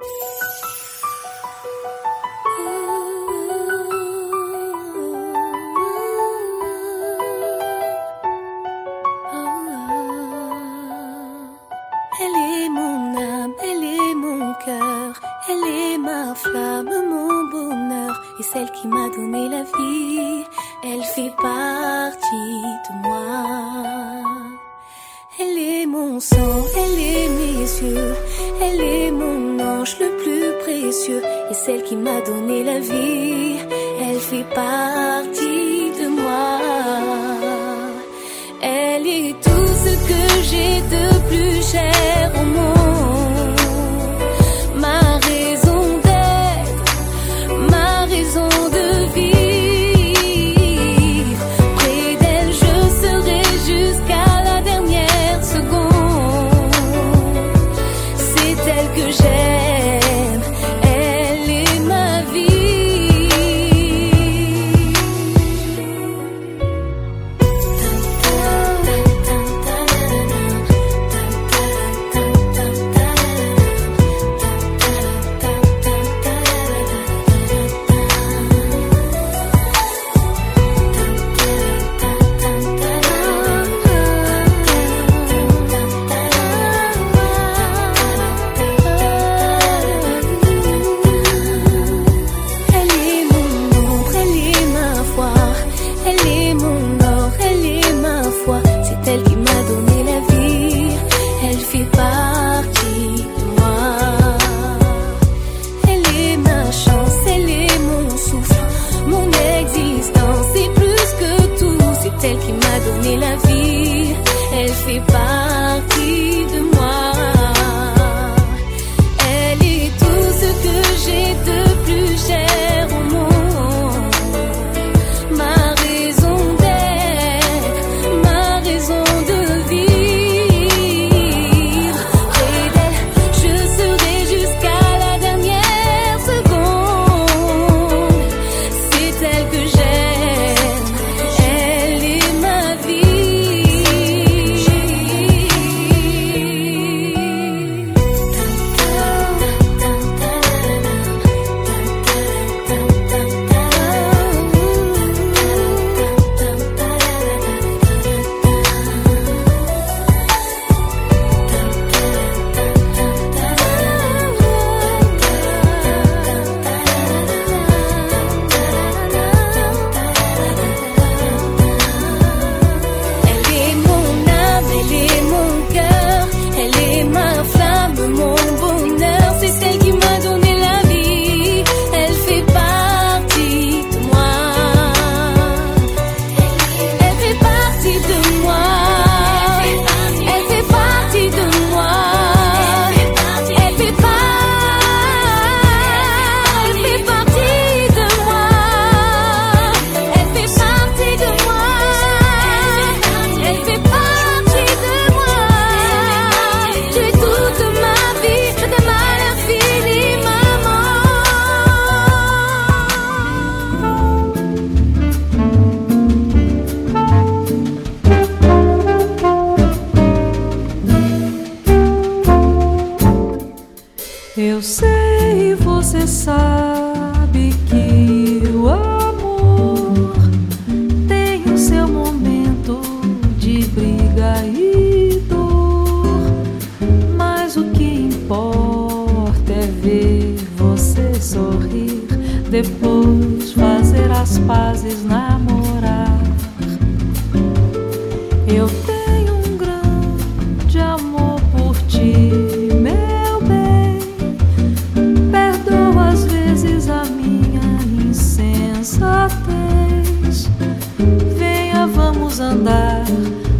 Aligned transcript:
you 0.00 0.41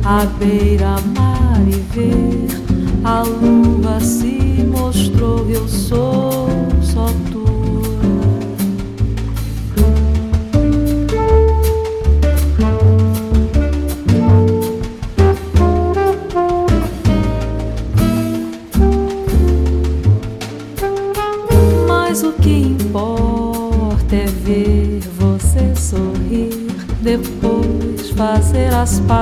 A 0.05 0.27
beira-mar 0.27 1.63
e 1.69 1.77
ver 1.95 2.49
a 3.05 3.23
lua 3.23 4.01
se 4.01 4.65
mostrou. 4.65 5.49
Eu 5.49 5.69
sou 5.69 6.49
só 6.83 7.07
tua. 7.31 7.43
Mas 21.87 22.23
o 22.25 22.33
que 22.33 22.51
importa 22.51 24.17
é 24.17 24.27
ver 24.27 25.01
você 25.19 25.75
sorrir, 25.77 26.67
depois 27.01 28.11
fazer 28.11 28.75
as 28.75 28.99
pazes 29.01 29.22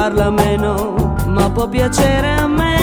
parla 0.00 0.30
meno, 0.30 1.14
ma 1.26 1.50
può 1.50 1.68
piacere 1.68 2.30
a 2.30 2.46
me. 2.46 2.79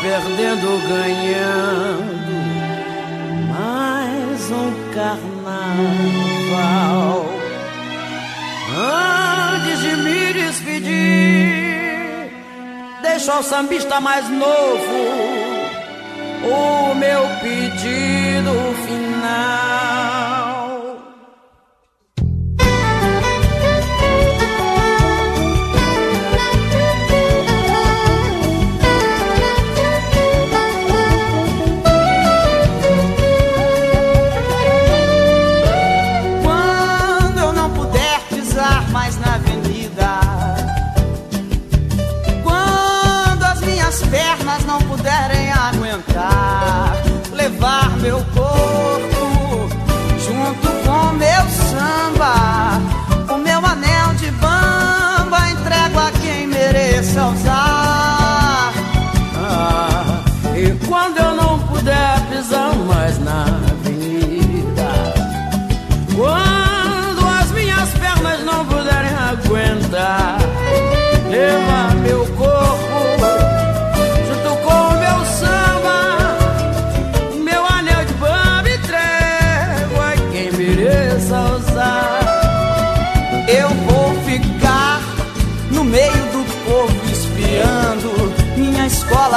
Perdendo 0.00 0.80
ganhando 0.88 2.30
mais 3.48 4.50
um 4.50 4.72
carnaval. 4.94 6.06
Antes 8.76 9.80
de 9.80 9.96
me 9.96 10.32
despedir, 10.32 11.50
deixa 13.02 13.38
o 13.38 13.42
sambista 13.42 14.00
mais 14.00 14.28
novo 14.30 15.30
o 16.44 16.94
meu 16.94 17.22
pedido 17.42 18.74
final. 18.86 19.79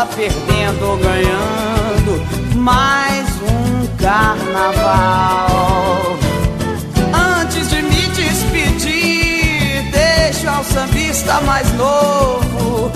Perdendo 0.08 0.86
ou 0.86 0.98
ganhando 0.98 2.22
mais 2.56 3.28
um 3.42 3.88
carnaval. 3.98 5.50
Antes 7.42 7.70
de 7.70 7.82
me 7.82 8.08
despedir, 8.10 9.90
deixo 9.92 10.50
ao 10.50 10.64
sambista 10.64 11.42
mais 11.42 11.72
novo 11.74 12.92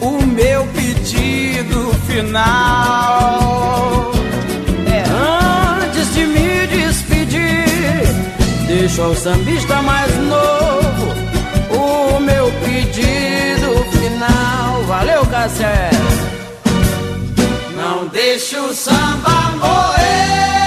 o 0.00 0.22
meu 0.26 0.66
pedido 0.68 1.92
final. 2.06 4.12
É, 4.86 5.04
antes 5.82 6.14
de 6.14 6.24
me 6.26 6.66
despedir, 6.66 8.06
deixo 8.66 9.02
ao 9.02 9.14
sambista 9.14 9.82
mais 9.82 10.10
novo 10.18 11.14
o 11.70 12.18
meu 12.20 12.50
pedido 12.64 13.84
final. 13.90 14.82
Valeu, 14.84 15.26
Cassé! 15.26 15.93
Não 18.14 18.22
deixe 18.22 18.56
o 18.56 18.72
samba 18.72 19.56
morrer. 19.58 20.63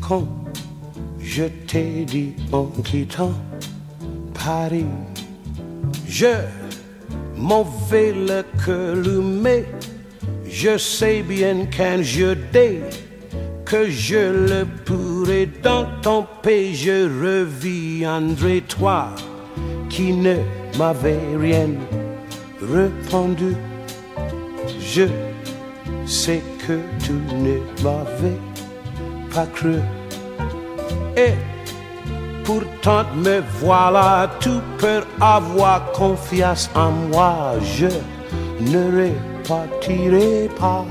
Quand 0.00 0.26
je 1.20 1.44
t'ai 1.66 2.04
dit 2.04 2.32
en 2.52 2.64
quittant 2.82 3.32
Paris, 4.32 4.86
je 6.08 6.34
m'en 7.36 7.64
vais 7.90 8.12
le 8.12 8.42
cœur 8.64 8.96
je 10.48 10.78
sais 10.78 11.22
bien 11.22 11.66
qu'un 11.66 11.98
dès 12.52 12.80
que 13.66 13.90
je 13.90 14.50
le 14.50 14.64
pourrai 14.86 15.48
dans 15.62 15.86
ton 16.00 16.24
pays, 16.42 16.74
je 16.74 17.04
reviendrai 17.04 18.62
toi 18.62 19.08
qui 19.90 20.12
ne 20.12 20.36
m'avais 20.78 21.18
rien 21.38 21.68
répondu. 22.62 23.54
Je 24.80 25.04
sais 26.06 26.42
que 26.66 26.80
tu 27.04 27.12
ne 27.12 27.58
m'avais 27.82 28.38
pas 29.34 29.46
cru. 29.54 29.76
Et 31.16 31.34
pourtant 32.44 33.04
me 33.14 33.42
voilà, 33.60 34.30
tu 34.40 34.50
peux 34.78 35.02
avoir 35.20 35.92
confiance 35.92 36.70
en 36.74 36.90
moi. 36.90 37.54
Je 37.76 37.88
ne 38.60 39.08
repartirai 39.08 40.48
pas. 40.58 40.84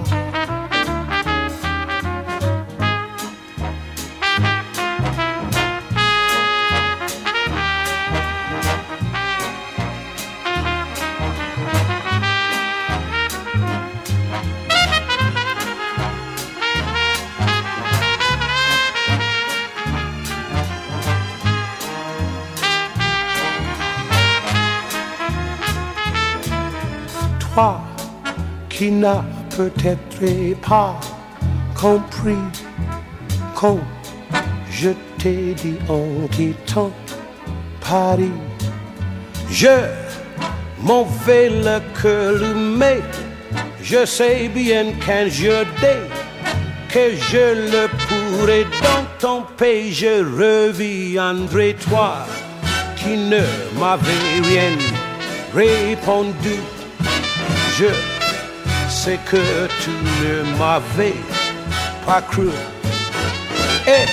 Qui 28.68 28.92
n'as 28.92 29.24
peut-être 29.56 30.60
pas 30.68 31.00
compris 31.74 32.44
quand 33.56 33.80
je 34.70 34.90
t'ai 35.18 35.54
dit 35.54 35.78
en 35.88 36.28
quittant 36.28 36.92
Paris, 37.80 38.34
je 39.50 39.88
m'en 40.82 41.06
vais 41.26 41.50
le 41.50 41.80
cœur 42.02 42.36
mais 42.56 43.00
je 43.82 44.06
sais 44.06 44.50
bien 44.50 44.92
qu'un 45.06 45.30
jour 45.30 45.64
que 46.90 47.16
je 47.16 47.72
le 47.72 47.88
pourrai 48.08 48.66
dans 48.82 49.06
ton 49.18 49.44
pays, 49.56 49.94
je 49.94 50.20
reviendrai 50.20 51.78
toi 51.90 52.26
qui 52.98 53.16
ne 53.16 53.40
m'avais 53.80 54.42
rien 54.44 54.78
répondu. 55.54 56.75
Je 57.78 57.88
sais 58.90 59.20
que 59.30 59.68
tu 59.82 59.90
ne 59.90 60.58
m'avais 60.58 61.16
pas 62.06 62.22
cru. 62.22 62.48
Et 63.86 64.06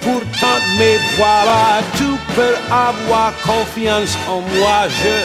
pourtant, 0.00 0.60
mais 0.78 0.98
voilà, 1.18 1.82
tu 1.94 2.04
peux 2.34 2.56
avoir 2.70 3.34
confiance 3.42 4.16
en 4.26 4.40
moi. 4.40 4.88
Je 5.02 5.16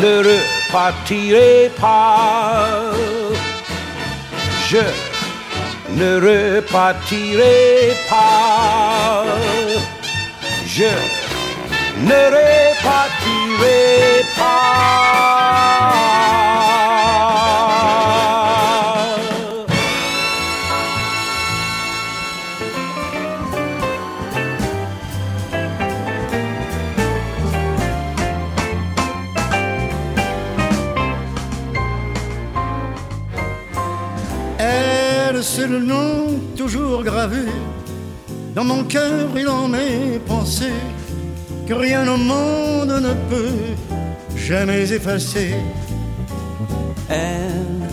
ne 0.00 0.18
repartirai 0.28 1.72
pas. 1.80 2.92
Je 4.68 4.84
ne 5.90 6.10
repartirai 6.28 7.96
pas. 8.08 9.24
Je 10.66 11.23
ne 12.04 12.30
pas. 14.36 14.74
Elle, 34.58 35.42
c'est 35.42 35.66
le 35.66 35.78
nom 35.78 36.38
toujours 36.56 37.02
gravé 37.02 37.46
dans 38.54 38.64
mon 38.64 38.84
cœur 38.84 39.36
et 39.36 39.44
dans 39.44 39.66
mes 39.68 40.18
pensées, 40.26 40.80
que 41.66 41.74
rien 41.74 42.06
au 42.08 42.16
monde 42.16 43.00
ne 43.08 43.14
peut 43.30 43.74
jamais 44.36 44.92
effacer. 44.92 45.54
Elle, 47.08 47.88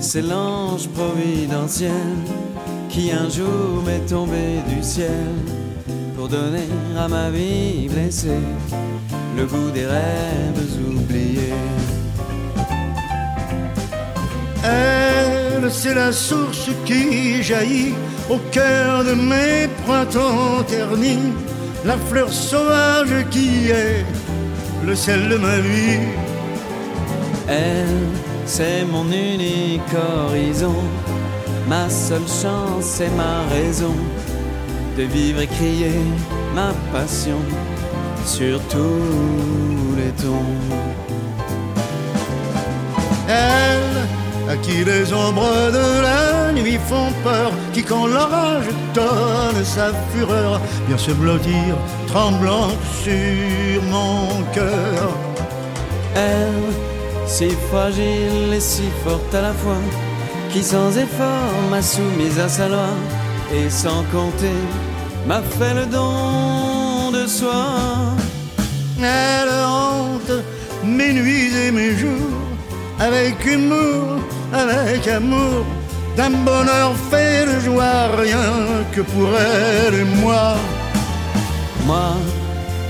c'est 0.00 0.22
l'ange 0.22 0.88
providentiel 0.88 2.16
qui 2.88 3.10
un 3.10 3.28
jour 3.28 3.82
m'est 3.86 4.06
tombé 4.06 4.60
du 4.68 4.82
ciel 4.82 5.32
pour 6.16 6.28
donner 6.28 6.68
à 6.98 7.08
ma 7.08 7.30
vie 7.30 7.88
blessée 7.88 8.46
le 9.36 9.46
goût 9.46 9.70
des 9.72 9.86
rêves 9.86 10.78
oubliés. 10.88 11.54
Elle, 14.64 15.70
c'est 15.70 15.94
la 15.94 16.12
source 16.12 16.70
qui 16.84 17.42
jaillit 17.42 17.94
au 18.30 18.38
cœur 18.50 19.04
de 19.04 19.14
mes 19.14 19.68
printemps 19.84 20.62
ternis, 20.66 21.32
la 21.84 21.96
fleur 21.96 22.32
sauvage 22.32 23.26
qui 23.30 23.70
est 23.70 24.04
le 24.84 24.94
sel 24.94 25.28
de 25.28 25.36
ma 25.36 25.58
vie. 25.58 26.00
Elle, 27.48 28.06
c'est 28.46 28.84
mon 28.84 29.06
unique 29.06 29.94
horizon, 29.94 30.74
ma 31.68 31.88
seule 31.90 32.28
chance 32.28 33.00
et 33.00 33.10
ma 33.16 33.42
raison 33.54 33.94
de 34.96 35.02
vivre 35.04 35.40
et 35.40 35.46
crier 35.46 36.00
ma 36.54 36.72
passion 36.92 37.38
sur 38.26 38.60
tous 38.68 39.96
les 39.96 40.12
tons. 40.22 41.21
À 44.48 44.56
qui 44.56 44.84
les 44.84 45.12
ombres 45.12 45.70
de 45.72 46.02
la 46.02 46.52
nuit 46.52 46.78
font 46.88 47.12
peur, 47.22 47.52
qui 47.72 47.82
quand 47.82 48.06
l'orage 48.06 48.68
donne 48.94 49.64
sa 49.64 49.92
fureur, 50.12 50.60
vient 50.88 50.98
se 50.98 51.12
blottir 51.12 51.76
tremblante 52.06 52.76
sur 53.02 53.82
mon 53.90 54.42
cœur. 54.52 55.10
Elle, 56.14 56.72
si 57.26 57.50
fragile 57.70 58.52
et 58.52 58.60
si 58.60 58.84
forte 59.04 59.34
à 59.34 59.42
la 59.42 59.52
fois, 59.52 59.82
qui 60.50 60.62
sans 60.62 60.96
effort 60.98 61.54
m'a 61.70 61.82
soumise 61.82 62.38
à 62.38 62.48
sa 62.48 62.68
loi, 62.68 62.90
et 63.54 63.70
sans 63.70 64.02
compter 64.12 64.60
m'a 65.26 65.40
fait 65.42 65.74
le 65.74 65.86
don 65.86 67.10
de 67.12 67.26
soi. 67.26 67.64
Elle 68.98 69.50
hante 69.50 70.44
mes 70.84 71.12
nuits 71.12 71.50
et 71.66 71.70
mes 71.70 71.96
jours 71.96 72.42
avec 72.98 73.44
humour, 73.44 74.21
avec 74.52 75.08
amour, 75.08 75.64
d'un 76.16 76.30
bonheur 76.30 76.94
fait 77.10 77.46
de 77.46 77.60
joie, 77.60 78.08
rien 78.16 78.84
que 78.92 79.00
pour 79.00 79.28
elle 79.36 79.94
et 79.94 80.04
moi. 80.20 80.54
Moi, 81.86 82.14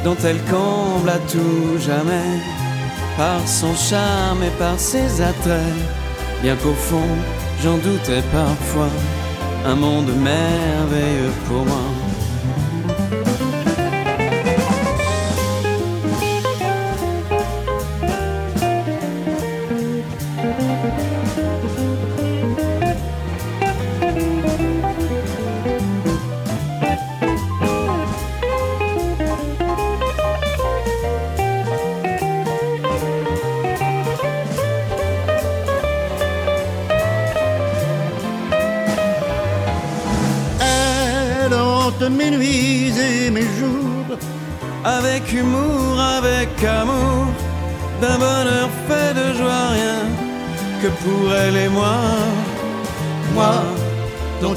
dont 0.04 0.16
elle 0.24 0.42
comble 0.44 1.08
à 1.08 1.18
tout 1.30 1.78
jamais, 1.78 2.40
par 3.16 3.40
son 3.46 3.74
charme 3.74 4.42
et 4.42 4.54
par 4.58 4.78
ses 4.78 5.20
attraits, 5.20 5.80
bien 6.42 6.56
qu'au 6.56 6.74
fond 6.74 7.16
j'en 7.62 7.76
doutais 7.76 8.22
parfois, 8.32 8.90
un 9.64 9.76
monde 9.76 10.10
merveilleux 10.16 11.32
pour 11.46 11.64
moi. 11.64 12.01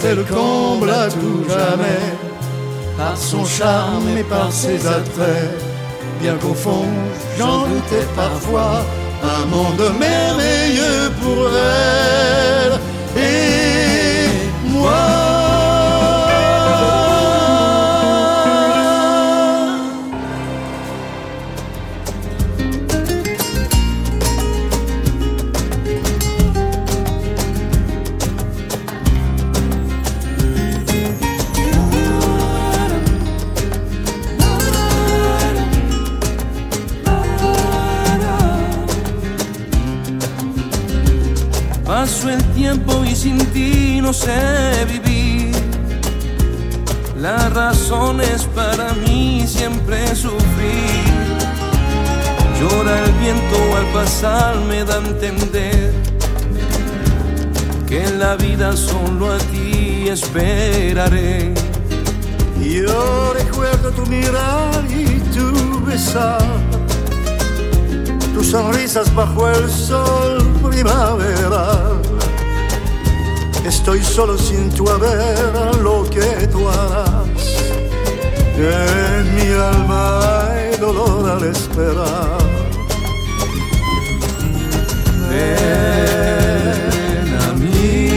Elle 0.06 0.24
comble 0.26 0.90
à 0.90 1.08
tout 1.10 1.44
jamais, 1.48 2.06
par 2.98 3.18
son 3.18 3.44
charme 3.46 4.08
et 4.18 4.24
par 4.24 4.52
ses 4.52 4.86
attraits, 4.86 5.60
bien 6.22 6.36
qu'au 6.36 6.54
fond 6.54 6.86
j'en 7.38 7.68
doutais 7.68 8.08
parfois, 8.16 8.86
un 9.24 9.46
monde 9.48 9.92
merveilleux 10.00 11.12
pour 11.22 11.48
elle 11.50 12.55
y 43.06 43.16
sin 43.16 43.38
ti 43.54 44.00
no 44.02 44.12
sé 44.12 44.86
vivir. 44.88 45.52
La 47.20 47.50
razón 47.50 48.20
es 48.22 48.44
para 48.56 48.94
mí 48.94 49.46
siempre 49.48 50.16
sufrir. 50.16 51.04
Llora 52.60 53.06
el 53.06 53.12
viento 53.14 53.58
al 53.78 53.86
pasar, 53.94 54.56
me 54.68 54.84
da 54.84 54.96
a 54.96 54.98
entender 54.98 55.94
que 57.86 58.04
en 58.04 58.20
la 58.20 58.36
vida 58.36 58.76
solo 58.76 59.32
a 59.32 59.38
ti 59.38 60.08
esperaré. 60.10 61.54
Yo 62.64 63.34
recuerdo 63.34 63.92
tu 63.92 64.06
mirar 64.08 64.84
y 64.90 65.20
tu 65.36 65.86
besar, 65.86 66.42
tus 68.34 68.48
sonrisas 68.48 69.14
bajo 69.14 69.50
el 69.50 69.70
sol 69.70 70.44
primaveral. 70.64 71.95
Estoy 73.66 74.04
solo 74.04 74.38
sin 74.38 74.70
tu 74.70 74.88
haber 74.88 75.76
lo 75.82 76.08
que 76.10 76.48
tú 76.52 76.70
harás. 76.70 77.28
En 78.58 79.36
mi 79.36 79.52
alma 79.54 80.20
hay 80.52 80.78
dolor 80.78 81.30
al 81.32 81.44
esperar. 81.44 82.38
Ven 85.30 87.28
a 87.42 87.54
mí, 87.54 88.12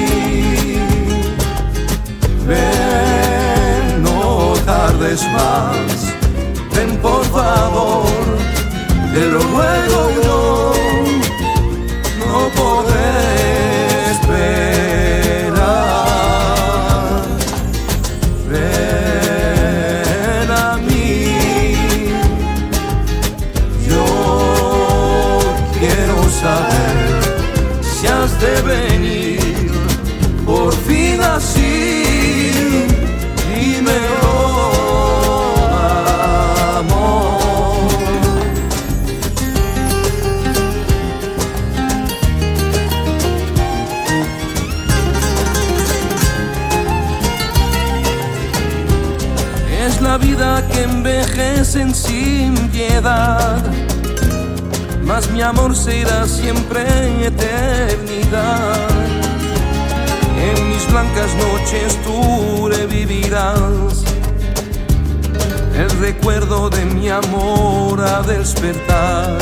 ven, 2.47 4.03
no 4.03 4.55
tardes 4.67 5.23
más, 5.33 6.15
ven 6.75 6.99
por 6.99 7.25
favor, 7.25 8.07
te 9.15 9.23
lo 9.33 9.41
ruego 9.41 10.11
yo, 10.23 10.48
sin 51.69 52.55
piedad 52.71 53.63
mas 55.05 55.31
mi 55.31 55.43
amor 55.43 55.77
se 55.77 55.99
irá 56.01 56.27
siempre 56.27 56.83
eternidad. 57.27 58.89
En 60.49 60.69
mis 60.69 60.87
blancas 60.91 61.31
noches 61.35 61.99
tú 62.05 62.69
revivirás 62.69 64.05
el 65.75 65.91
recuerdo 65.99 66.71
de 66.71 66.85
mi 66.85 67.09
amor 67.09 68.01
a 68.01 68.23
despertar. 68.23 69.39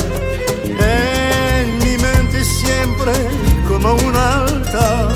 En 0.65 1.79
mi 1.79 1.97
mente 1.99 2.45
siempre 2.45 3.13
como 3.69 3.95
un 3.95 4.17
altar 4.17 5.11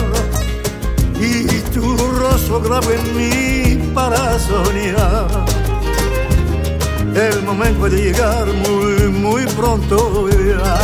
y 1.20 1.44
tu 1.72 1.96
rostro 1.96 2.60
grabo 2.60 2.90
en 2.90 3.16
mí 3.16 3.92
para 3.94 4.38
soñar. 4.38 5.59
El 7.14 7.42
momento 7.42 7.88
de 7.88 7.96
llegar 7.96 8.46
muy, 8.46 9.08
muy 9.10 9.46
pronto 9.46 10.28
ya 10.30 10.78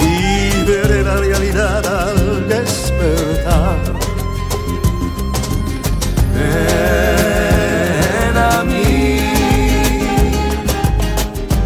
y 0.00 0.64
veré 0.64 1.02
la 1.02 1.16
realidad 1.16 1.84
al 1.86 2.48
despertar. 2.48 3.76
Ven 6.34 8.36
a 8.36 8.62
mí, 8.64 9.20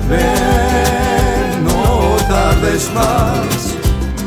ven, 0.09 1.64
no 1.64 2.16
tardes 2.29 2.90
más, 2.93 3.77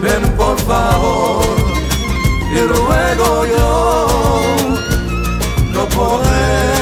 ven 0.01 0.23
por 0.37 0.57
favor, 0.61 1.43
y 2.51 2.59
ruego 2.59 3.45
yo, 3.45 4.07
no 5.73 5.85
podré 5.89 6.72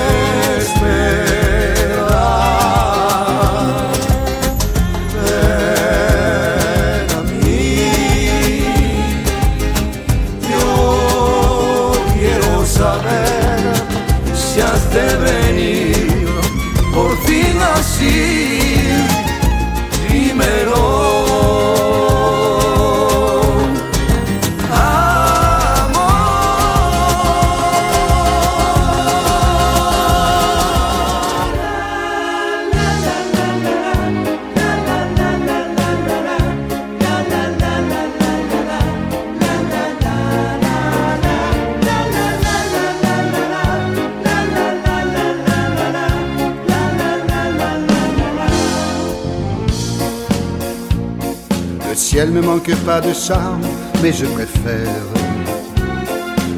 ciel 52.21 52.33
ne 52.33 52.41
manque 52.41 52.75
pas 52.85 53.01
de 53.01 53.13
charme, 53.13 53.65
mais 54.01 54.13
je 54.13 54.25
préfère 54.25 55.05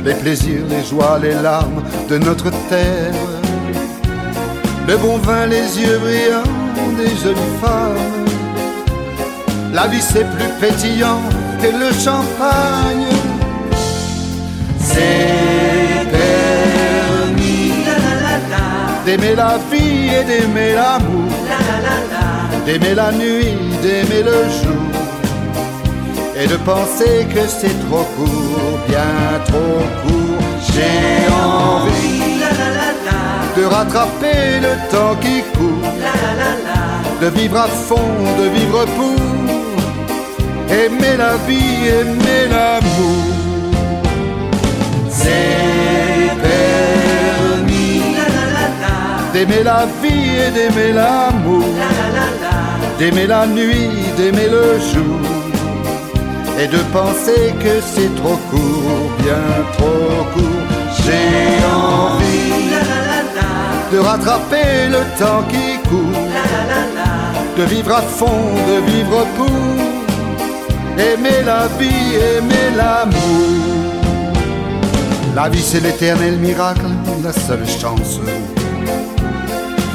les 0.03 0.13
plaisirs, 0.15 0.65
les 0.69 0.83
joies, 0.83 1.17
les 1.21 1.35
larmes 1.41 1.81
de 2.09 2.17
notre 2.17 2.49
terre. 2.69 3.13
Le 4.89 4.97
bon 4.97 5.17
vin, 5.19 5.45
les 5.45 5.67
yeux 5.81 5.99
brillants 5.99 6.53
des 6.99 7.13
jolies 7.23 7.55
femmes. 7.61 8.25
La 9.73 9.87
vie 9.87 10.01
c'est 10.01 10.27
plus 10.35 10.51
pétillant 10.59 11.21
que 11.61 11.69
le 11.83 11.89
champagne. 12.05 13.13
C'est 14.79 16.05
permis 16.17 17.73
d'aimer 19.05 19.35
la 19.35 19.57
vie 19.71 20.09
et 20.17 20.23
d'aimer 20.29 20.73
l'amour, 20.73 21.31
d'aimer 22.65 22.95
la 22.95 23.11
nuit, 23.13 23.55
d'aimer 23.81 24.23
le 24.23 24.39
jour 24.57 24.72
et 26.43 26.47
de 26.47 26.57
penser 26.57 27.25
que 27.33 27.47
c'est 27.47 27.77
trop 27.87 28.05
court, 28.15 28.79
bien 28.87 29.39
trop 29.45 29.81
court. 30.01 30.43
J'ai 30.71 31.27
envie 31.31 32.41
de 33.57 33.63
rattraper 33.65 34.59
le 34.67 34.73
temps 34.91 35.15
qui 35.21 35.41
court, 35.55 35.91
de 37.21 37.27
vivre 37.27 37.57
à 37.57 37.67
fond, 37.67 38.15
de 38.39 38.45
vivre 38.57 38.85
pour 38.97 39.19
aimer 40.69 41.15
la 41.17 41.35
vie, 41.47 41.87
aimer 41.99 42.43
l'amour. 42.53 43.23
C'est 45.09 46.31
permis 46.47 48.01
d'aimer 49.33 49.63
la 49.63 49.85
vie 50.01 50.29
et 50.45 50.51
d'aimer 50.51 50.91
l'amour, 50.93 51.63
d'aimer 52.99 53.27
la 53.27 53.45
nuit, 53.47 53.89
d'aimer 54.17 54.49
le 54.49 54.79
jour 54.79 55.42
et 56.59 56.67
de 56.67 56.77
penser 56.91 57.53
que 57.59 57.81
c'est 57.81 58.13
trop 58.15 58.37
court, 58.49 59.11
bien 59.19 59.45
trop 59.73 60.23
court. 60.33 60.63
J'ai 61.03 61.65
envie 61.65 62.53
de 63.91 63.99
rattraper 63.99 64.89
le 64.89 65.01
temps 65.19 65.43
qui 65.49 65.89
court, 65.89 66.23
de 67.57 67.63
vivre 67.63 67.93
à 67.95 68.01
fond, 68.01 68.41
de 68.67 68.91
vivre 68.91 69.25
pour 69.37 69.47
aimer 70.97 71.43
la 71.45 71.67
vie, 71.79 72.15
aimer 72.37 72.75
l'amour. 72.77 73.73
La 75.35 75.49
vie 75.49 75.61
c'est 75.61 75.79
l'éternel 75.79 76.37
miracle, 76.37 76.85
la 77.23 77.33
seule 77.33 77.67
chance. 77.67 78.19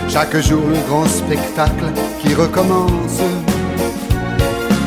Chaque 0.08 0.36
jour 0.38 0.62
le 0.68 0.78
grand 0.88 1.06
spectacle 1.06 1.84
qui 2.20 2.34
recommence. 2.34 3.20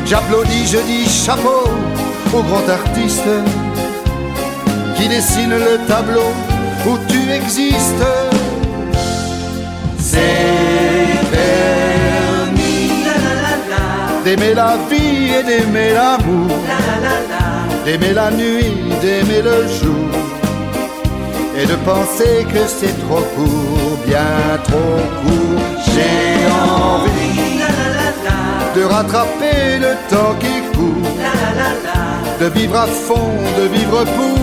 J'applaudis, 0.04 0.66
je 0.66 0.78
dis 0.78 1.08
chapeau 1.08 1.64
au 2.34 2.42
grand 2.42 2.68
artiste 2.68 3.30
qui 4.96 5.08
dessine 5.08 5.50
le 5.50 5.78
tableau 5.86 6.32
où 6.86 6.98
tu 7.08 7.30
existes. 7.30 8.06
C'est 9.98 11.20
permis 11.30 12.90
d'aimer 14.24 14.54
la 14.54 14.76
vie 14.90 15.32
et 15.38 15.42
d'aimer 15.44 15.92
l'amour, 15.94 16.56
d'aimer 17.84 18.12
la 18.12 18.30
nuit, 18.30 18.74
d'aimer 19.00 19.42
le 19.42 19.66
jour 19.68 20.10
et 21.56 21.66
de 21.66 21.74
penser 21.84 22.46
que 22.52 22.66
c'est 22.66 22.96
trop 23.06 23.22
court, 23.36 23.98
bien 24.06 24.58
trop 24.64 25.00
court. 25.22 25.62
J'ai 25.86 26.46
envie 26.50 27.11
de 28.74 28.84
rattraper 28.84 29.78
le 29.80 29.94
temps 30.08 30.34
qui 30.40 30.76
court, 30.76 31.10
de 32.40 32.46
vivre 32.46 32.76
à 32.76 32.86
fond, 32.86 33.34
de 33.58 33.64
vivre 33.68 34.04
pour 34.16 34.38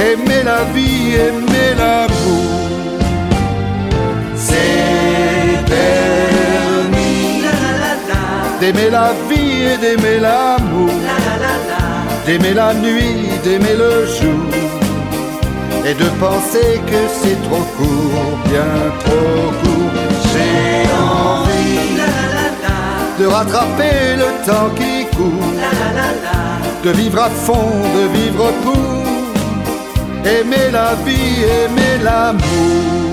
aimer 0.00 0.42
la 0.44 0.64
vie, 0.74 1.14
aimer 1.14 1.70
l'amour. 1.78 2.50
C'est 4.34 5.58
permis 5.76 7.42
d'aimer 8.60 8.90
la 8.90 9.12
vie 9.28 9.62
et 9.72 9.76
d'aimer 9.76 10.18
l'amour, 10.20 10.90
d'aimer 12.26 12.54
la 12.54 12.72
nuit, 12.74 13.28
d'aimer 13.44 13.76
le 13.76 14.06
jour. 14.06 14.46
Et 15.86 15.94
de 15.94 16.08
penser 16.20 16.80
que 16.86 17.00
c'est 17.20 17.40
trop 17.48 17.64
court, 17.76 18.38
bien 18.44 18.74
trop 19.00 19.50
court. 19.62 19.90
J'ai 20.30 20.86
envie 20.94 21.39
de 23.20 23.26
rattraper 23.26 24.16
le 24.16 24.28
temps 24.46 24.70
qui 24.78 25.04
court, 25.14 25.52
de 26.84 26.90
vivre 26.90 27.20
à 27.22 27.28
fond, 27.28 27.70
de 27.96 28.04
vivre 28.16 28.50
pour. 28.62 29.00
Aimer 30.24 30.70
la 30.70 30.94
vie, 31.04 31.44
aimer 31.60 32.02
l'amour. 32.02 33.09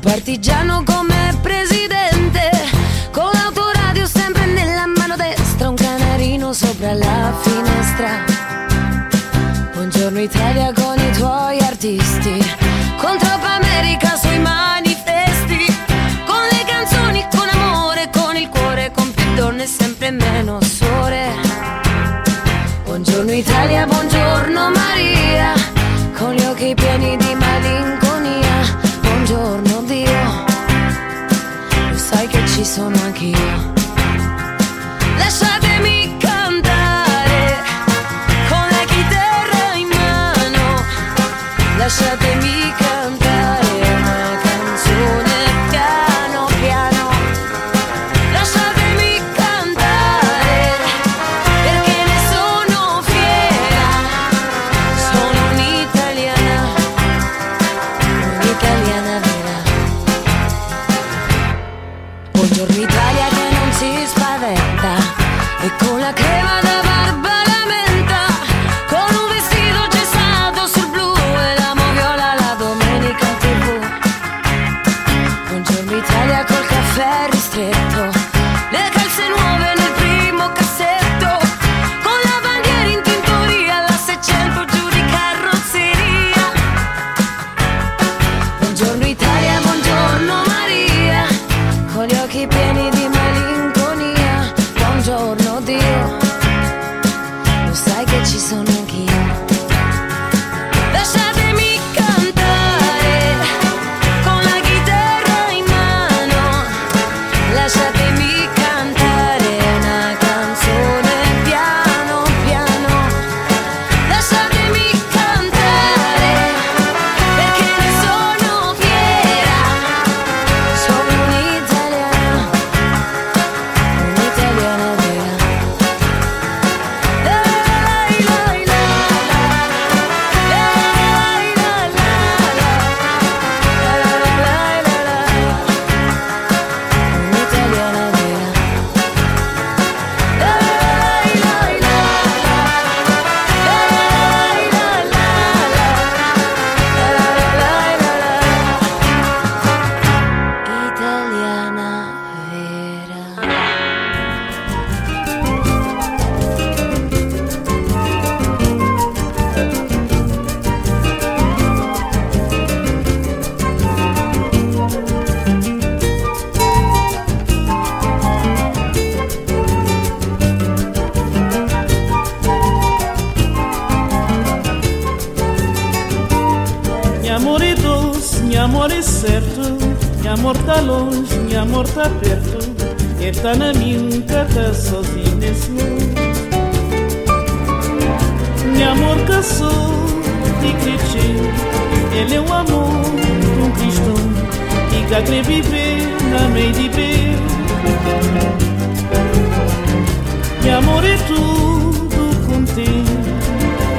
partigiano. 0.00 0.57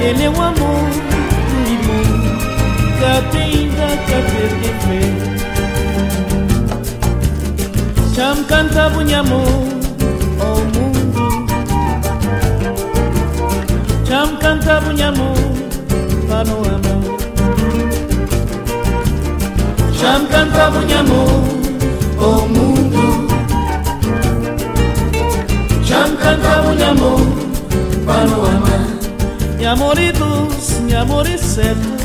Ele 0.10 0.24
é 0.24 0.30
um 0.30 0.42
amor, 0.42 0.90
um 1.54 1.64
limão 1.66 2.02
Cate 3.00 3.38
ainda, 3.38 3.88
cate 4.08 4.42
de 4.60 4.72
fé. 4.82 5.04
Cham 8.16 8.44
canta 8.46 8.90
bunhamo 8.90 9.42
ao 10.40 10.58
mundo. 10.74 11.22
Cham 14.08 14.30
canta 14.38 14.82
bunhamo 14.82 15.30
panorama 16.28 16.94
Cham 19.94 20.26
canta 20.26 20.72
bunhamo 20.72 21.22
ao 22.20 22.48
mundo. 22.48 23.28
Cham 25.86 26.16
canta 26.18 26.64
pano 26.96 27.38
panorama 28.08 28.99
Me 29.60 29.66
amor 29.66 30.00
é 30.00 30.12
doce, 30.14 30.82
me 30.82 30.96
amor 30.96 31.28
é 31.28 31.38
certo 31.38 32.00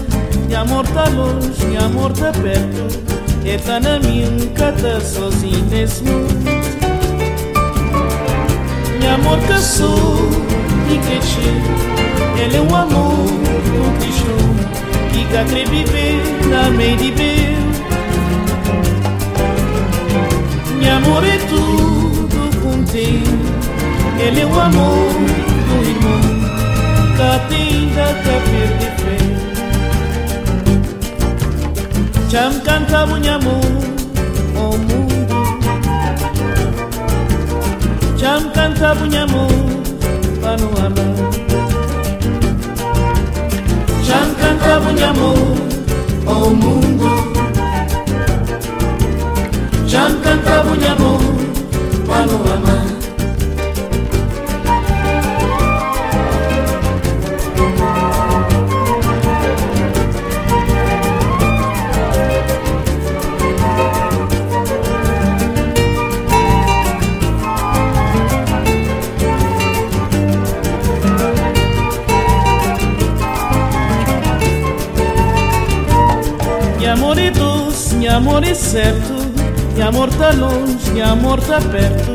me 0.49 0.55
amor 0.55 0.87
tá 0.89 1.05
longe, 1.09 1.65
mi 1.67 1.77
amor 1.77 2.13
tá 2.13 2.33
perto 2.33 3.01
E 3.45 3.57
tá 3.59 3.81
na 3.81 3.99
minha, 4.01 4.29
cá 4.51 4.73
tá 4.73 5.01
sozinho 5.01 5.65
nesse 5.71 6.03
mundo 6.03 6.35
amor 9.15 9.39
caçou 9.47 10.19
e 10.91 10.99
cresceu 10.99 12.43
Ele 12.43 12.57
é 12.57 12.61
o 12.61 12.75
amor 12.75 13.29
conquistou 13.79 14.51
Que 15.13 15.25
cá 15.33 15.45
crê 15.45 15.65
viver 15.65 16.23
na 16.51 16.71
meia 16.71 16.97
de 16.97 17.13
amor 20.95 21.25
é 21.25 21.39
tudo 21.49 22.61
contigo, 22.61 23.39
ele 24.19 24.41
é 24.41 24.47
o 24.47 24.61
amor 24.61 25.13
do 25.69 25.89
irmão. 25.89 26.64
Nothing 27.17 27.95
that 27.95 28.17
they 28.25 28.39
feel 28.49 28.71
different 28.83 29.35
Chamkanta 32.31 33.01
bunyamu 33.07 33.55
omungu 34.59 35.01
Chamkanta 38.21 38.95
bunyamu 38.99 39.43
panuana 40.43 41.05
Chamkanta 44.07 44.75
panuana 52.09 52.94
Minha 78.05 78.17
amor 78.17 78.45
é 78.45 78.53
certo, 78.53 79.15
minha 79.73 79.89
amor 79.89 80.11
tá 80.11 80.31
longe, 80.33 80.91
minha 80.93 81.13
amor 81.13 81.41
tá 81.41 81.59
perto. 81.59 82.13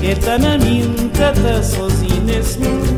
Quem 0.00 0.16
tá 0.16 0.38
na 0.38 0.56
minha 0.56 0.86
tá 1.10 1.62
sozinho 1.62 2.22
nesse 2.22 2.58
mundo. 2.58 2.96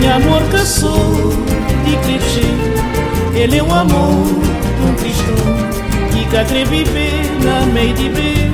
Minha 0.00 0.16
amor 0.16 0.42
caçou 0.50 1.30
de 1.84 1.96
clichê, 1.98 3.40
ele 3.40 3.58
é 3.58 3.62
o 3.62 3.72
amor 3.72 4.24
de 4.24 4.82
um 4.82 4.94
cristão 4.96 5.46
que 6.10 6.28
quer 6.28 6.66
viver 6.66 7.22
na 7.44 7.64
meio 7.66 7.94
de 7.94 8.08
bem. 8.08 8.50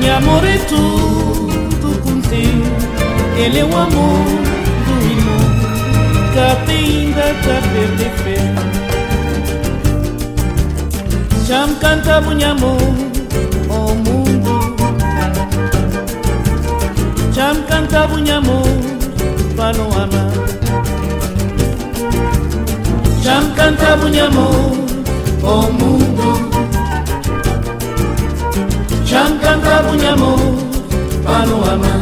Minha 0.00 0.16
amor 0.16 0.44
é 0.44 0.58
tudo 0.58 2.02
contigo, 2.02 2.66
ele 3.36 3.60
é 3.60 3.64
o 3.64 3.76
amor 3.76 4.51
cătin 6.34 7.14
de 7.16 7.28
te 7.44 7.56
pirti 7.70 8.08
fi 8.22 8.36
Jam 11.46 11.70
canta 11.82 12.20
bunyamu 12.24 12.72
o 13.68 13.78
oh 13.78 13.92
mungu 14.04 14.56
Jam 17.36 17.56
canta 17.68 18.00
bunyamu 18.10 18.58
panuana 19.56 20.22
Jam 23.24 23.44
canta 23.56 23.90
bunyamu 24.00 24.46
o 25.42 25.54
oh 25.54 25.66
mungu 25.78 26.32
Jam 29.10 29.30
canta 29.42 29.74
bunyamu 29.84 30.32
panuana 31.24 31.92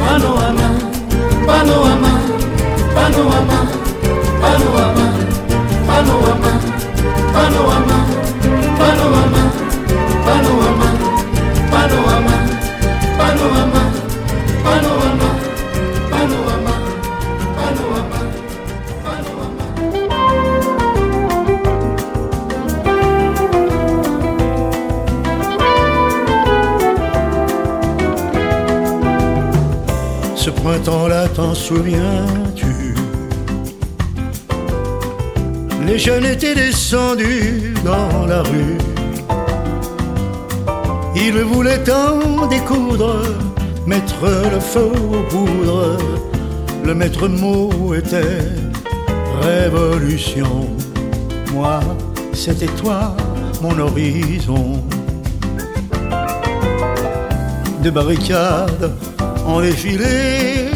Panuana, 0.00 0.68
panuana 1.46 2.07
para 2.94 3.08
não 3.10 3.28
amar 3.28 3.68
Panorama, 4.40 5.06
panorama, 5.86 6.52
panorama, 7.34 7.98
panorama, 8.78 9.42
panorama, 10.24 10.90
panorama, 11.70 12.36
panorama, 16.10 16.74
panorama. 17.56 18.18
Ce 30.36 30.50
printemps-là, 30.50 31.28
t'en 31.28 31.54
souviens-tu 31.54 32.67
Les 35.98 36.04
jeunes 36.04 36.26
étaient 36.26 36.54
descendus 36.54 37.74
dans 37.84 38.24
la 38.24 38.42
rue. 38.42 38.78
Ils 41.16 41.40
voulaient 41.42 41.90
en 41.90 42.46
découdre, 42.46 43.16
mettre 43.84 44.22
le 44.52 44.60
feu 44.60 44.92
aux 44.92 45.24
poudres. 45.28 45.98
Le 46.84 46.94
maître 46.94 47.26
mot 47.26 47.94
était 47.94 48.46
révolution. 49.42 50.68
Moi, 51.52 51.80
c'était 52.32 52.72
toi, 52.80 53.16
mon 53.60 53.76
horizon. 53.80 54.80
De 57.82 57.90
barricades 57.90 58.92
en 59.44 59.60
défilé, 59.60 60.67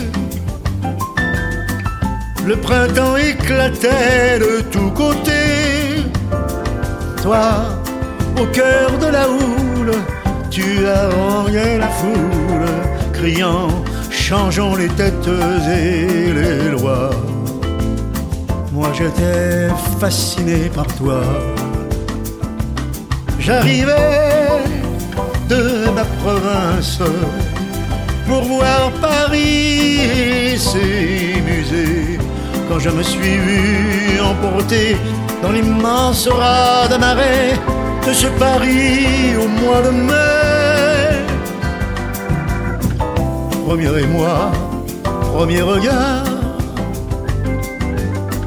le 2.47 2.57
printemps 2.57 3.17
éclatait 3.17 4.39
de 4.39 4.63
tous 4.71 4.91
côtés. 4.91 6.05
Toi, 7.23 7.65
au 8.41 8.47
cœur 8.47 8.91
de 8.99 9.07
la 9.07 9.29
houle, 9.29 9.93
tu 10.51 10.87
haranguais 10.87 11.79
la 11.79 11.89
foule, 11.89 12.67
criant 13.13 13.69
Changeons 14.11 14.77
les 14.77 14.89
têtes 14.89 15.29
et 15.69 16.33
les 16.33 16.71
lois. 16.71 17.11
Moi 18.73 18.89
j'étais 18.97 19.69
fasciné 20.01 20.71
par 20.75 20.87
toi. 20.97 21.21
J'arrivais 23.39 24.63
de 25.49 25.91
ma 25.91 26.05
province 26.23 27.01
pour 28.27 28.43
voir 28.45 28.91
Paris 29.01 29.99
et 30.01 30.57
ses 30.57 31.43
musées. 31.43 32.22
Quand 32.69 32.79
je 32.79 32.91
me 32.91 33.03
suis 33.03 33.37
vu 33.39 34.21
emporté 34.21 34.97
dans 35.43 35.53
l'immense 35.53 36.27
de 36.27 36.97
marée 36.97 37.53
de 38.07 38.13
ce 38.13 38.27
Paris 38.39 39.37
au 39.37 39.49
mois 39.49 39.83
de 39.83 39.91
mai. 39.91 40.23
Premier 43.67 44.03
émoi, 44.03 44.53
premier 45.33 45.63
regard, 45.63 46.25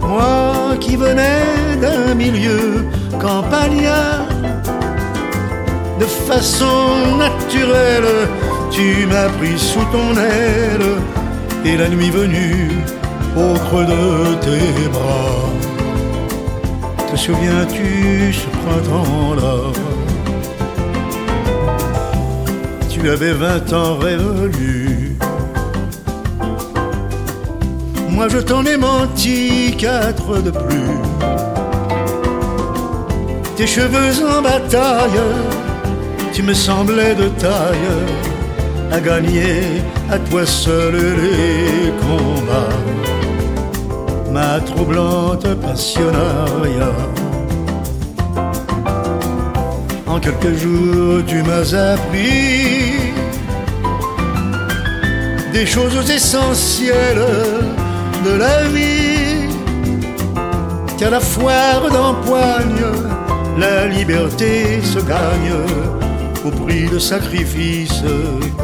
moi 0.02 0.76
qui 0.80 0.96
venais 0.96 1.78
d'un 1.82 2.14
milieu 2.14 2.86
campagnard, 3.20 4.28
de 6.00 6.06
façon 6.06 7.18
naturelle, 7.18 8.28
tu 8.72 9.08
m'as 9.08 9.30
pris 9.38 9.58
sous 9.58 9.86
ton 9.92 10.16
aile, 10.18 10.98
et 11.66 11.78
la 11.78 11.90
nuit 11.90 12.12
venue, 12.12 12.70
au 13.36 13.54
creux 13.66 13.86
de 13.86 14.36
tes 14.46 14.90
bras, 14.90 15.50
te 17.12 17.16
souviens-tu 17.18 18.34
ce 18.34 18.48
printemps-là? 18.58 19.58
Tu 22.90 23.10
avais 23.10 23.34
vingt 23.34 23.74
ans 23.74 23.98
révolus. 23.98 25.16
Moi 28.10 28.28
je 28.30 28.40
t'en 28.40 28.64
ai 28.66 28.78
menti 28.78 29.76
quatre 29.78 30.42
de 30.42 30.52
plus. 30.52 30.96
Tes 33.58 33.68
cheveux 33.68 34.26
en 34.26 34.42
bataille, 34.42 35.22
tu 36.34 36.42
me 36.42 36.54
semblais 36.54 37.16
de 37.16 37.28
taille 37.28 37.92
à 38.92 39.00
gagner 39.00 39.82
à 40.10 40.18
toi 40.20 40.46
seul 40.46 40.96
les 40.96 41.92
combats. 42.02 43.15
Ma 44.36 44.60
troublante 44.60 45.48
passionnariat. 45.62 46.98
En 50.06 50.20
quelques 50.20 50.56
jours, 50.62 51.24
tu 51.26 51.42
m'as 51.42 51.74
appris 51.74 53.14
des 55.54 55.66
choses 55.66 56.12
essentielles 56.12 57.30
de 58.26 58.34
la 58.38 58.64
vie. 58.76 59.56
Qu'à 60.98 61.12
la 61.12 61.22
foire 61.22 61.90
d'empoigne, 61.90 62.88
la 63.58 63.88
liberté 63.88 64.82
se 64.82 65.00
gagne 65.00 65.56
au 66.44 66.52
prix 66.52 66.90
de 66.90 67.00
sacrifices 67.00 68.04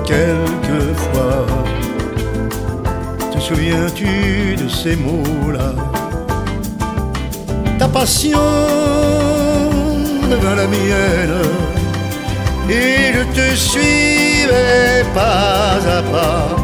quelquefois. 0.05 1.45
Souviens-tu 3.47 4.55
de 4.55 4.69
ces 4.69 4.95
mots-là? 4.95 5.73
Ta 7.79 7.87
passion 7.87 8.39
devint 10.29 10.55
la 10.55 10.67
mienne 10.67 11.41
et 12.69 13.11
je 13.15 13.23
te 13.35 13.55
suivais 13.55 15.03
pas 15.13 15.79
à 15.97 16.01
pas, 16.13 16.55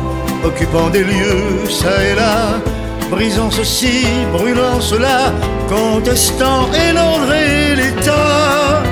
occupant 0.45 0.89
des 0.89 1.03
lieux 1.03 1.67
ça 1.67 2.03
et 2.09 2.15
là, 2.15 2.61
brisant 3.09 3.51
ceci, 3.51 4.05
brûlant 4.31 4.79
cela, 4.79 5.33
contestant 5.67 6.69
et 6.73 6.93
et 7.33 7.75
l'état 7.75 8.83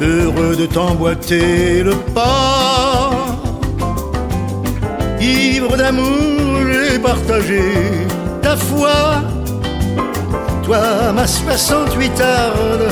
heureux 0.00 0.56
de 0.56 0.66
t'emboîter 0.66 1.82
le 1.82 1.94
pas. 2.14 2.67
Ivre 5.28 5.76
d'amour, 5.76 6.60
j'ai 6.66 6.98
partagé 6.98 7.62
ta 8.40 8.56
foi. 8.56 9.22
Toi, 10.62 11.12
ma 11.14 11.26
68 11.26 12.20
arde, 12.20 12.88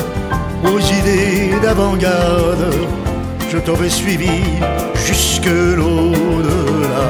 aux 0.65 0.79
idées 0.79 1.55
d'avant-garde, 1.63 2.73
je 3.51 3.57
t'aurais 3.57 3.89
suivi 3.89 4.43
jusque 5.07 5.45
l'au-delà. 5.77 7.09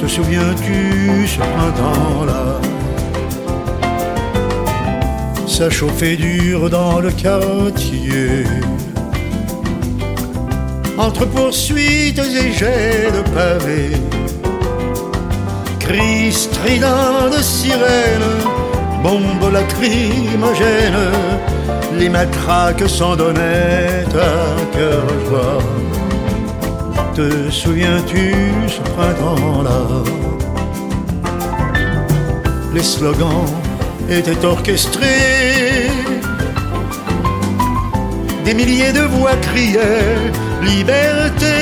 Te 0.00 0.06
souviens-tu 0.06 1.26
ce 1.26 1.38
printemps-là? 1.38 2.60
Ça 5.46 5.68
chauffait 5.70 6.16
dur 6.16 6.70
dans 6.70 7.00
le 7.00 7.10
quartier. 7.10 8.44
Entre 10.98 11.26
poursuites 11.26 12.18
et 12.18 12.52
jets 12.52 13.10
de 13.12 13.22
pavés, 13.34 13.96
cris 15.78 16.32
stridents 16.32 17.28
de 17.30 17.42
sirène, 17.42 18.30
bombes 19.02 19.52
lacrymogènes, 19.52 21.10
les 21.98 22.08
matraques 22.08 22.88
s'en 22.88 23.14
donnaient 23.14 24.04
à 24.14 24.76
cœur 24.76 25.06
joie. 25.28 25.58
Te 27.14 27.50
souviens-tu 27.50 28.34
ce 28.66 28.80
printemps-là? 28.92 30.02
Les 32.74 32.82
slogans 32.82 33.44
étaient 34.10 34.44
orchestrés. 34.44 35.90
Des 38.44 38.54
milliers 38.54 38.92
de 38.92 39.00
voix 39.00 39.36
criaient 39.42 40.32
liberté. 40.74 41.56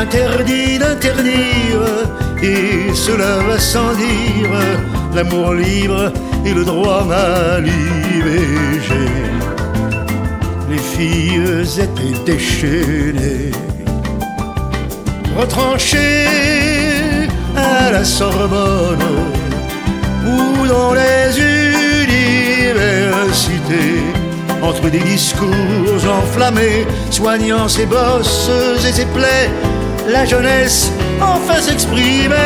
Interdit 0.00 0.78
d'interdire, 0.78 1.84
et 2.42 2.94
cela 2.94 3.38
va 3.48 3.58
sans 3.58 3.92
dire, 3.94 4.50
l'amour 5.14 5.54
libre 5.54 6.12
et 6.44 6.52
le 6.54 6.64
droit 6.64 7.06
à 7.12 7.60
l'IVG. 7.60 8.90
Les 10.70 10.78
filles 10.78 11.66
étaient 11.84 12.18
déchaînées, 12.24 13.50
retranchées 15.36 17.28
à 17.56 17.90
la 17.90 18.04
Sorbonne 18.04 19.04
ou 20.26 20.66
dans 20.66 20.94
les 20.94 21.38
universités, 22.06 24.02
entre 24.70 24.88
des 24.88 25.00
discours 25.00 26.04
enflammés, 26.22 26.86
soignant 27.10 27.66
ses 27.66 27.86
bosses 27.86 28.50
et 28.86 28.92
ses 28.92 29.06
plaies, 29.06 29.50
la 30.08 30.24
jeunesse 30.24 30.92
enfin 31.20 31.60
s'exprimait. 31.60 32.36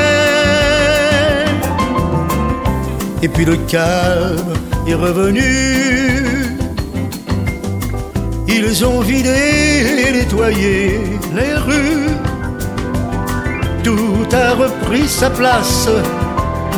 Et 3.23 3.29
puis 3.29 3.45
le 3.45 3.57
calme 3.57 4.55
est 4.87 4.95
revenu. 4.95 6.57
Ils 8.49 8.85
ont 8.87 9.01
vidé 9.01 10.07
et 10.09 10.13
nettoyé 10.13 11.01
les 11.35 11.55
rues. 11.67 12.15
Tout 13.83 14.27
a 14.33 14.55
repris 14.55 15.07
sa 15.09 15.29
place, 15.29 15.91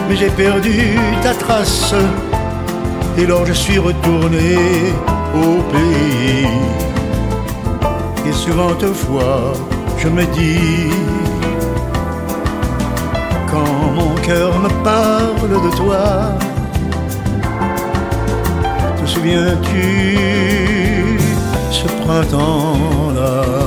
mais 0.08 0.16
j'ai 0.16 0.30
perdu 0.30 0.98
ta 1.22 1.34
trace. 1.34 1.94
Et 3.16 3.24
alors 3.24 3.46
je 3.46 3.52
suis 3.52 3.78
retourné 3.78 4.56
au 5.36 5.62
pays. 5.72 6.48
Et 8.26 8.32
souvent 8.32 8.74
fois, 8.92 9.52
je 9.98 10.08
me 10.08 10.24
dis, 10.24 10.90
quand 13.50 13.92
mon 13.94 14.14
cœur 14.26 14.58
me 14.58 14.68
parle 14.82 15.50
de 15.66 15.76
toi, 15.76 16.04
te 18.98 19.06
souviens-tu 19.06 19.86
ce 21.70 21.86
printemps-là? 22.02 23.65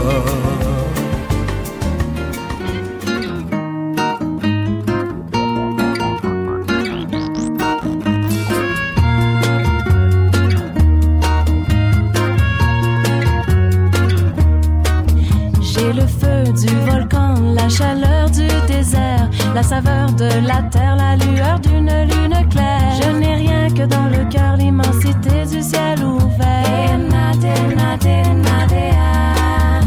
Du 16.54 16.68
volcan, 16.90 17.36
la 17.54 17.70
chaleur 17.70 18.30
du 18.30 18.48
désert, 18.68 19.30
la 19.54 19.64
saveur 19.64 20.12
de 20.14 20.30
la 20.48 20.62
terre, 20.64 20.96
la 20.96 21.16
lueur 21.16 21.60
d'une 21.60 21.92
lune 22.04 22.50
claire. 22.50 22.94
Je 23.02 23.10
n'ai 23.12 23.36
rien 23.36 23.70
que 23.70 23.84
dans 23.84 24.06
le 24.06 24.30
cœur 24.30 24.58
l'immensité 24.58 25.46
du 25.50 25.62
ciel 25.62 26.04
ouvert. 26.04 26.70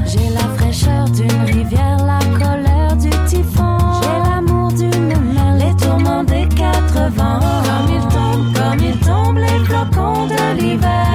J'ai 0.07 0.29
la 0.29 0.47
fraîcheur 0.57 1.09
d'une 1.09 1.43
rivière, 1.47 1.97
la 2.05 2.19
colère 2.39 2.97
du 2.97 3.11
typhon. 3.27 3.79
J'ai 4.03 4.31
l'amour 4.31 4.71
d'une 4.73 5.09
mer, 5.09 5.57
les 5.59 5.75
tourments 5.77 6.25
des 6.25 6.47
quatre 6.49 7.11
vents. 7.17 7.41
Comme 7.65 7.95
ils 7.95 8.09
tombent, 8.09 8.53
comme 8.55 8.87
ils 8.87 8.99
tombent 8.99 9.39
les 9.39 9.65
flocons 9.65 10.27
de 10.27 10.61
l'hiver. 10.61 11.12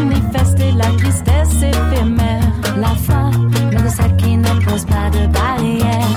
Folie 0.00 0.20
manifestée, 0.20 0.72
la 0.72 0.86
tristesse 0.96 1.62
éphémère, 1.62 2.42
la 2.76 2.88
foi, 2.88 3.30
de 3.70 3.88
celle 3.88 4.16
qui 4.16 4.36
ne 4.36 4.48
pose 4.64 4.84
pas 4.84 5.10
de 5.10 5.26
barrière. 5.26 6.08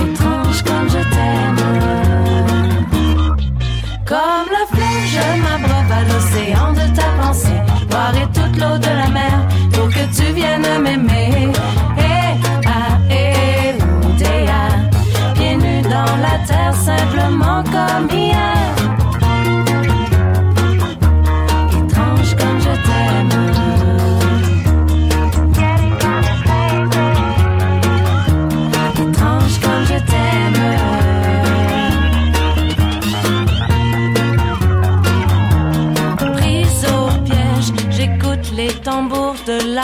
Étrange 0.00 0.62
comme 0.62 0.88
je 0.88 1.02
t'aime. 1.14 1.56
Comme 4.06 4.48
le 4.50 4.76
fleuve, 4.76 5.06
je 5.12 5.42
m'abreuve 5.42 5.92
à 5.92 6.02
l'océan 6.04 6.72
de 6.72 6.94
ta 6.94 7.08
pensée. 7.20 7.60
Boirai 7.90 8.26
toute 8.32 8.56
l'eau 8.60 8.78
de 8.78 8.86
la 8.86 9.08
mer 9.08 9.46
pour 9.72 9.88
que 9.88 10.04
tu 10.16 10.32
viennes 10.32 10.82
m'aimer. 10.82 11.52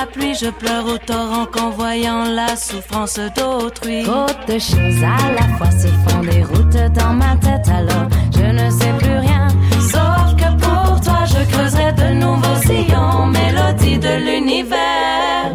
Pluie, 0.06 0.34
je 0.34 0.50
pleure 0.50 0.86
au 0.86 0.98
torrent 0.98 1.46
qu'en 1.46 1.70
voyant 1.70 2.24
la 2.24 2.56
souffrance 2.56 3.18
d'autrui. 3.36 4.02
Trop 4.04 4.26
choses 4.48 5.02
à 5.02 5.32
la 5.32 5.56
fois 5.56 5.70
se 5.70 5.88
font 5.88 6.20
des 6.22 6.42
routes 6.42 6.92
dans 6.92 7.12
ma 7.12 7.36
tête, 7.36 7.68
alors 7.68 8.08
je 8.34 8.44
ne 8.44 8.70
sais 8.70 8.92
plus 8.98 9.18
rien. 9.18 9.48
Sauf 9.80 10.36
que 10.36 10.50
pour 10.60 11.00
toi, 11.00 11.24
je 11.26 11.52
creuserai 11.52 11.92
de 11.92 12.14
nouveaux 12.14 12.60
sillons, 12.62 13.26
mélodie 13.26 13.98
de 13.98 14.14
l'univers. 14.24 15.54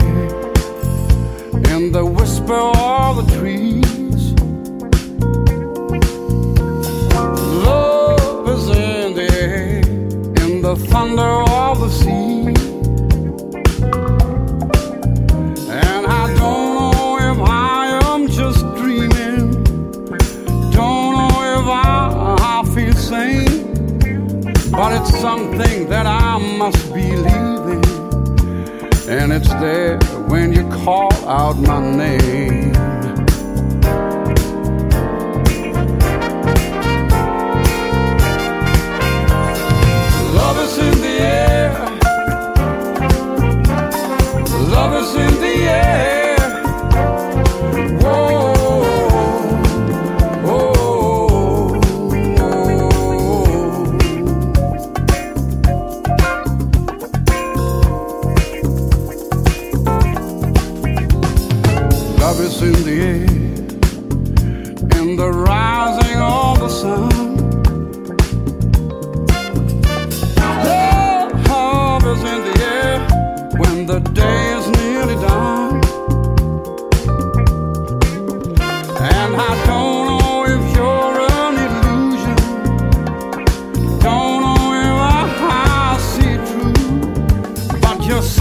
in 1.91 1.97
the 1.97 2.05
whisper 2.05 2.53
of 2.53 3.17
the 3.17 3.37
trees. 3.37 4.23
Love 7.67 8.47
is 8.47 8.69
in 8.69 9.13
the 9.13 9.27
air, 9.33 9.79
in 10.41 10.61
the 10.61 10.75
thunder 10.89 11.33
of 11.51 11.81
the 11.81 11.89
sea. 11.89 12.47
And 15.69 16.03
I 16.07 16.33
don't 16.41 16.69
know 16.79 17.17
if 17.31 17.39
I 17.49 17.99
am 18.13 18.29
just 18.29 18.61
dreaming. 18.77 19.51
Don't 20.71 21.11
know 21.17 21.35
if 21.57 21.67
I, 21.67 22.37
I 22.39 22.63
feel 22.73 22.93
sane. 22.93 23.73
But 24.71 24.93
it's 24.93 25.19
something 25.19 25.89
that 25.89 26.05
I 26.05 26.37
must 26.57 26.93
believe 26.93 27.65
in. 27.75 27.83
And 29.09 29.33
it's 29.33 29.49
there 29.55 29.99
when 30.31 30.53
you 30.53 30.65
call 30.69 31.11
out 31.27 31.57
my 31.57 31.81
name. 31.93 32.71
Love 40.33 40.57
is 40.59 40.77
in 40.77 41.01
the 41.01 41.17
air. 41.19 41.90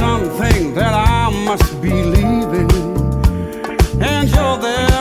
Something 0.01 0.73
that 0.73 0.95
I 0.95 1.29
must 1.45 1.69
believe 1.83 2.51
in. 2.63 2.71
And 4.01 4.31
you're 4.35 4.59
there 4.67 5.00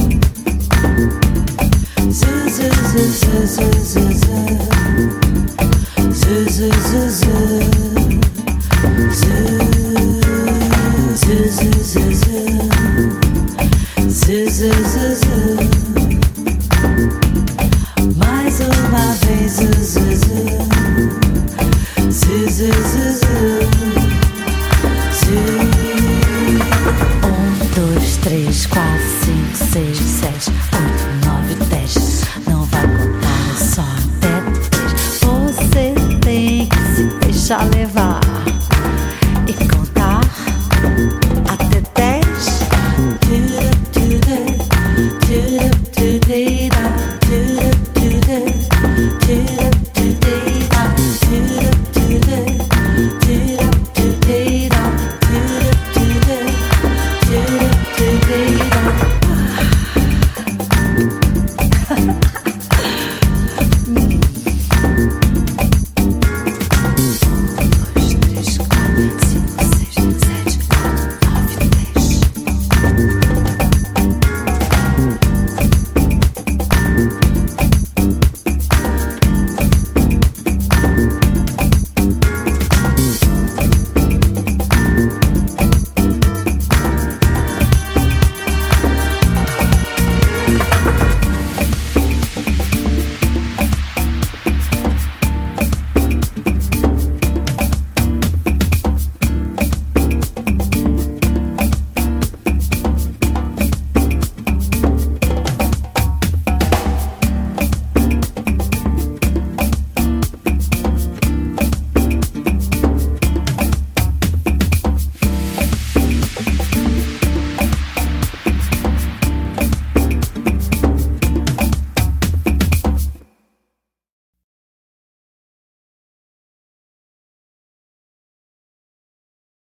you 0.00 0.23